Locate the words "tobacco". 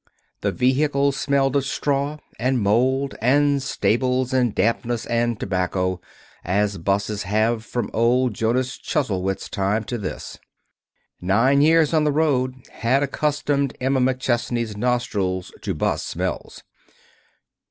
5.39-6.01